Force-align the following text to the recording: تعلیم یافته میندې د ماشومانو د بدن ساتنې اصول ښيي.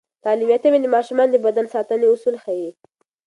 تعلیم 0.23 0.49
یافته 0.51 0.67
میندې 0.71 0.89
د 0.91 0.93
ماشومانو 0.95 1.31
د 1.33 1.37
بدن 1.45 1.65
ساتنې 1.73 2.05
اصول 2.13 2.35
ښيي. 2.43 2.69